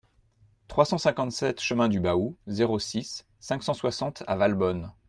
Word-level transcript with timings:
trois 0.67 0.83
cent 0.85 0.97
cinquante-sept 0.97 1.59
chemin 1.61 1.87
du 1.87 1.99
Baou, 1.99 2.35
zéro 2.47 2.79
six, 2.79 3.27
cinq 3.39 3.61
cent 3.61 3.75
soixante 3.75 4.23
à 4.25 4.35
Valbonne 4.35 4.91